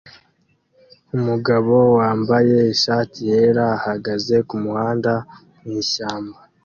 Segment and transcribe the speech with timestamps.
[1.17, 5.13] Umugabo wambaye ishati yera ahagaze kumuhanda
[5.63, 6.37] mwishyamba